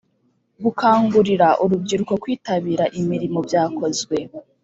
Gukangurira 0.63 1.47
urubyiruko 1.63 2.13
kwitabira 2.21 2.83
imirimo 2.99 3.39
byakozwe. 3.47 4.15